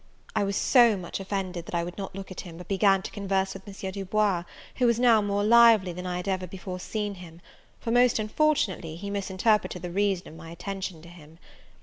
I 0.35 0.43
was 0.43 0.55
so 0.55 0.97
much 0.97 1.19
offended 1.19 1.67
that 1.67 1.75
I 1.75 1.83
would 1.83 1.95
not 1.95 2.15
look 2.15 2.31
at 2.31 2.41
him, 2.41 2.57
but 2.57 2.67
began 2.67 3.03
to 3.03 3.11
converse 3.11 3.53
with 3.53 3.67
M. 3.67 3.91
Du 3.91 4.03
Bois, 4.03 4.45
who 4.77 4.87
was 4.87 4.99
now 4.99 5.21
more 5.21 5.43
lively 5.43 5.93
than 5.93 6.07
I 6.07 6.17
had 6.17 6.27
ever 6.27 6.47
before 6.47 6.79
seen 6.79 7.13
him; 7.13 7.39
for, 7.79 7.91
most 7.91 8.17
unfortunately, 8.17 8.95
he 8.95 9.11
misinterpreted 9.11 9.83
the 9.83 9.91
reason 9.91 10.27
of 10.27 10.35
my 10.35 10.49
attention 10.49 11.03
to 11.03 11.07
him. 11.09 11.37